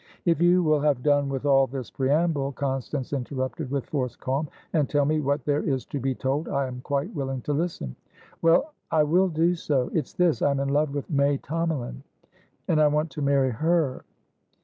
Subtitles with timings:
[0.25, 4.89] "If you will have done with all this preamble," Constance interrupted, with forced calm, "and
[4.89, 7.95] tell me what there is to be told, I am quite willing to listen."
[8.41, 9.91] "Well, I will do so.
[9.93, 10.41] It's this.
[10.41, 12.01] I am in love with May Tomalin,
[12.67, 14.03] and I want to marry her."